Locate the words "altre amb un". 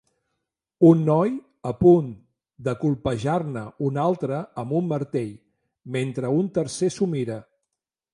4.05-4.89